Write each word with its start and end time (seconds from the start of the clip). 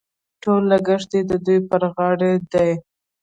ټول 0.43 0.61
لګښت 0.71 1.09
یې 1.15 1.21
د 1.29 1.31
دوی 1.45 1.59
پر 1.69 1.83
غاړه 1.95 2.31
دي. 2.53 2.71